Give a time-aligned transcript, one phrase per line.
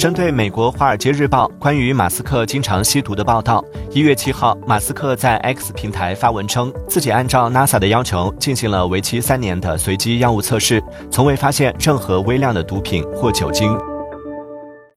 [0.00, 13.89] 针对美国华尔街日报关于马斯克经常吸毒的报道一月七号马斯克在 x 平台发文称自己按照 nasa 的要求进行了为期三年的随机药物测试从未发现任何微量的毒品或酒精。